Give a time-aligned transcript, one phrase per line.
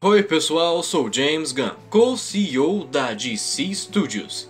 [0.00, 4.48] Oi pessoal, sou James Gunn, co-CEO da DC Studios.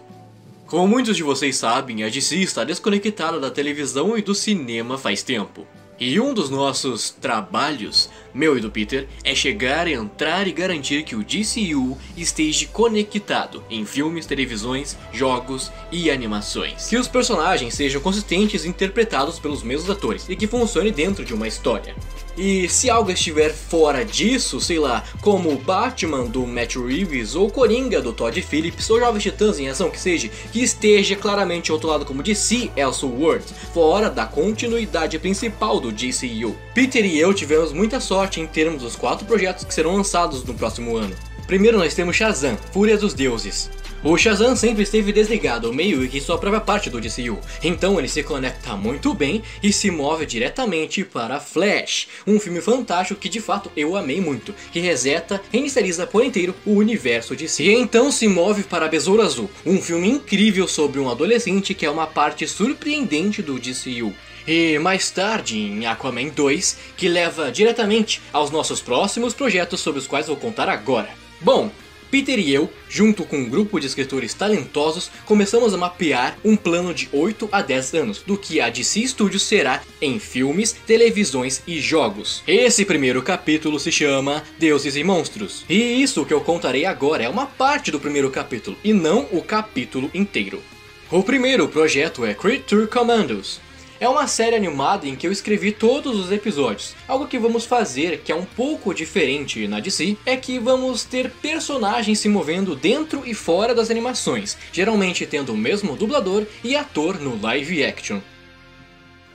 [0.67, 5.23] Como muitos de vocês sabem, a DC está desconectada da televisão e do cinema faz
[5.23, 5.67] tempo.
[5.99, 11.17] E um dos nossos trabalhos, meu e do Peter, é chegar, entrar e garantir que
[11.17, 16.87] o DCU esteja conectado em filmes, televisões, jogos e animações.
[16.87, 21.35] Que os personagens sejam consistentes e interpretados pelos mesmos atores e que funcione dentro de
[21.35, 21.97] uma história.
[22.39, 28.01] E se algo estiver fora disso, sei lá, como Batman do Matt Reeves, ou Coringa
[28.01, 32.23] do Todd Phillips, ou Jovens Titãs em ação que seja, que esteja claramente rotulado como
[32.23, 36.57] DC Elseworlds, fora da continuidade principal do DCU.
[36.73, 40.55] Peter e eu tivemos muita sorte em termos os quatro projetos que serão lançados no
[40.55, 41.17] próximo ano.
[41.47, 43.71] Primeiro nós temos Shazam, Fúria dos Deuses.
[44.05, 48.23] O Shazam sempre esteve desligado, meio que sua própria parte do DCU, então ele se
[48.23, 53.73] conecta muito bem e se move diretamente para Flash, um filme fantástico que de fato
[53.77, 57.65] eu amei muito, que reseta, reinicializa por inteiro o universo de si.
[57.65, 61.91] E então se move para Besouro Azul, um filme incrível sobre um adolescente que é
[61.91, 64.15] uma parte surpreendente do DCU.
[64.47, 70.07] E mais tarde em Aquaman 2, que leva diretamente aos nossos próximos projetos sobre os
[70.07, 71.11] quais vou contar agora.
[71.41, 71.71] Bom,
[72.11, 76.95] Peter e eu, junto com um grupo de escritores talentosos, começamos a mapear um plano
[76.95, 81.81] de 8 a 10 anos do que a DC Studios será em filmes, televisões e
[81.81, 82.43] jogos.
[82.47, 85.65] Esse primeiro capítulo se chama Deuses e Monstros.
[85.69, 89.43] E isso que eu contarei agora é uma parte do primeiro capítulo e não o
[89.43, 90.63] capítulo inteiro.
[91.11, 93.61] O primeiro projeto é Creature Commandos,
[94.01, 96.95] é uma série animada em que eu escrevi todos os episódios.
[97.07, 101.31] Algo que vamos fazer que é um pouco diferente na DC é que vamos ter
[101.31, 107.19] personagens se movendo dentro e fora das animações, geralmente tendo o mesmo dublador e ator
[107.19, 108.21] no live action.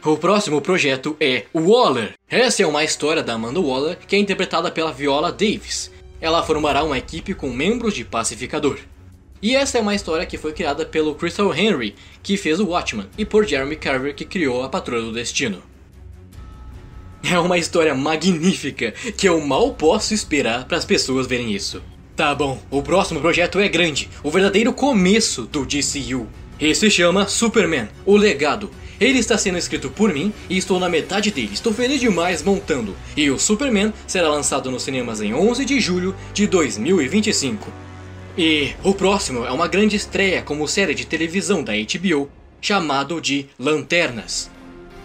[0.03, 2.13] O próximo projeto é Waller.
[2.29, 5.91] Essa é uma história da Amanda Waller que é interpretada pela Viola Davis.
[6.19, 8.79] Ela formará uma equipe com membros de Pacificador.
[9.43, 13.07] E essa é uma história que foi criada pelo Crystal Henry, que fez o Watchman,
[13.17, 15.61] e por Jeremy Carver, que criou a Patrulha do Destino.
[17.29, 21.83] É uma história magnífica que eu mal posso esperar para as pessoas verem isso.
[22.15, 26.25] Tá bom, o próximo projeto é grande, o verdadeiro começo do DCU.
[26.57, 28.71] E se chama Superman, o Legado.
[28.97, 31.49] Ele está sendo escrito por mim e estou na metade dele.
[31.51, 32.95] Estou feliz demais montando.
[33.17, 37.83] E o Superman será lançado nos cinemas em 11 de julho de 2025.
[38.35, 42.27] E o próximo é uma grande estreia como série de televisão da HBO,
[42.59, 44.49] chamado de Lanternas.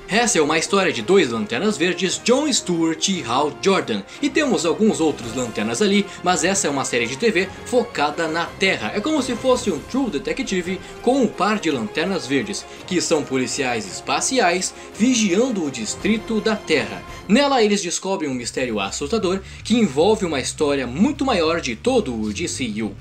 [0.08, 4.64] Essa é uma história de dois lanternas verdes, John Stewart e Hal Jordan, e temos
[4.64, 8.92] alguns outros lanternas ali, mas essa é uma série de TV focada na Terra.
[8.94, 13.22] É como se fosse um True Detective com um par de lanternas verdes, que são
[13.22, 17.02] policiais espaciais vigiando o distrito da Terra.
[17.28, 22.32] Nela eles descobrem um mistério assustador que envolve uma história muito maior de todo o
[22.32, 22.96] DCU.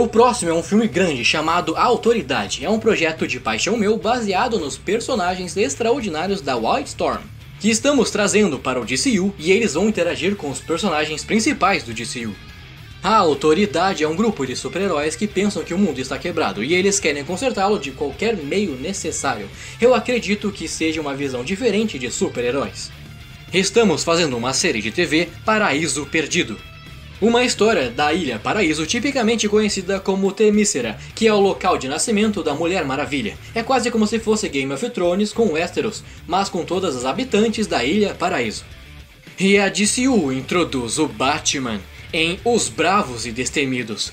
[0.00, 2.64] O próximo é um filme grande chamado A Autoridade.
[2.64, 7.20] É um projeto de paixão meu baseado nos personagens extraordinários da Wildstorm,
[7.58, 11.92] que estamos trazendo para o DCU e eles vão interagir com os personagens principais do
[11.92, 12.32] DCU.
[13.02, 16.74] A Autoridade é um grupo de super-heróis que pensam que o mundo está quebrado e
[16.74, 19.50] eles querem consertá-lo de qualquer meio necessário.
[19.80, 22.92] Eu acredito que seja uma visão diferente de super-heróis.
[23.52, 26.56] Estamos fazendo uma série de TV Paraíso Perdido,
[27.20, 32.44] uma história da Ilha Paraíso, tipicamente conhecida como Temícera, que é o local de nascimento
[32.44, 33.36] da Mulher Maravilha.
[33.54, 37.66] É quase como se fosse Game of Thrones com Westeros, mas com todas as habitantes
[37.66, 38.64] da Ilha Paraíso.
[39.38, 41.80] E a DCU introduz o Batman
[42.12, 44.12] em Os Bravos e Destemidos.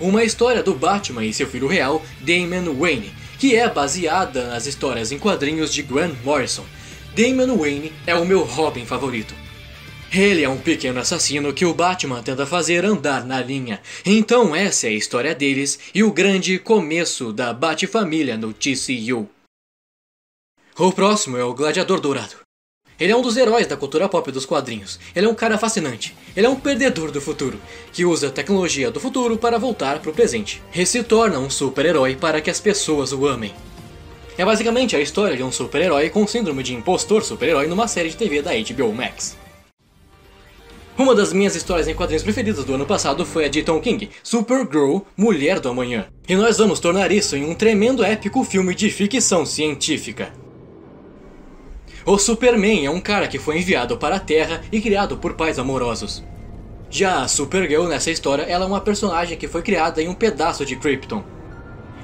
[0.00, 5.12] Uma história do Batman e seu filho real, Damian Wayne, que é baseada nas histórias
[5.12, 6.64] em quadrinhos de Grant Morrison.
[7.14, 9.32] Damian Wayne é o meu Robin favorito.
[10.14, 13.80] Ele é um pequeno assassino que o Batman tenta fazer andar na linha.
[14.04, 19.26] Então essa é a história deles e o grande começo da Bat-família no TCU.
[20.78, 22.36] O próximo é o Gladiador Dourado.
[23.00, 25.00] Ele é um dos heróis da cultura pop dos quadrinhos.
[25.16, 26.14] Ele é um cara fascinante.
[26.36, 27.58] Ele é um perdedor do futuro,
[27.90, 30.62] que usa a tecnologia do futuro para voltar para o presente.
[30.74, 33.54] E se torna um super-herói para que as pessoas o amem.
[34.36, 38.16] É basicamente a história de um super-herói com síndrome de impostor super-herói numa série de
[38.16, 39.41] TV da HBO Max.
[40.96, 44.10] Uma das minhas histórias em quadrinhos preferidas do ano passado foi a de Tom King,
[44.22, 46.06] Supergirl, Mulher do Amanhã.
[46.28, 50.32] E nós vamos tornar isso em um tremendo épico filme de ficção científica.
[52.04, 55.58] O Superman é um cara que foi enviado para a Terra e criado por pais
[55.58, 56.22] amorosos.
[56.90, 60.66] Já a Supergirl nessa história, ela é uma personagem que foi criada em um pedaço
[60.66, 61.24] de Krypton.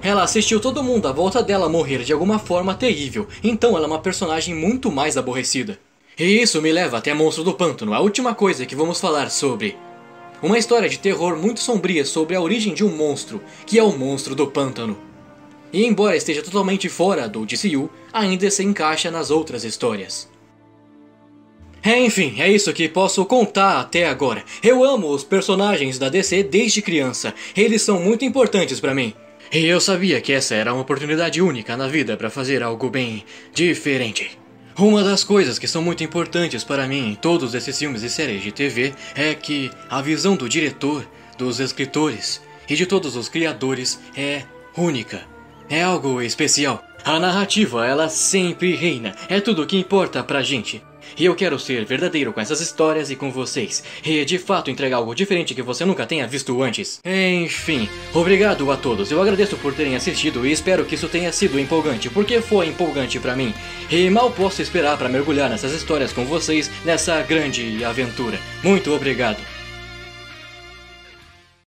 [0.01, 3.89] Ela assistiu todo mundo à volta dela morrer de alguma forma terrível, então ela é
[3.89, 5.79] uma personagem muito mais aborrecida.
[6.19, 9.77] E isso me leva até Monstro do Pântano, a última coisa que vamos falar sobre.
[10.43, 13.97] Uma história de terror muito sombria sobre a origem de um monstro, que é o
[13.97, 14.99] monstro do pântano.
[15.73, 20.29] E embora esteja totalmente fora do DCU, ainda se encaixa nas outras histórias.
[21.85, 24.45] É, enfim, é isso que posso contar até agora.
[24.61, 27.33] Eu amo os personagens da DC desde criança.
[27.57, 29.15] Eles são muito importantes para mim.
[29.53, 33.25] E eu sabia que essa era uma oportunidade única na vida para fazer algo bem
[33.55, 34.37] diferente.
[34.79, 38.45] Uma das coisas que são muito importantes para mim em todos esses filmes e séries
[38.45, 41.05] de TV é que a visão do diretor,
[41.37, 44.45] dos escritores e de todos os criadores é
[44.77, 45.27] única.
[45.69, 46.88] É algo especial.
[47.05, 49.15] A narrativa, ela sempre reina.
[49.29, 50.83] É tudo o que importa pra gente.
[51.17, 53.83] E eu quero ser verdadeiro com essas histórias e com vocês.
[54.05, 57.01] E de fato entregar algo diferente que você nunca tenha visto antes.
[57.05, 59.11] Enfim, obrigado a todos.
[59.11, 63.19] Eu agradeço por terem assistido e espero que isso tenha sido empolgante, porque foi empolgante
[63.19, 63.55] para mim.
[63.91, 68.39] E mal posso esperar para mergulhar nessas histórias com vocês nessa grande aventura.
[68.63, 69.39] Muito obrigado.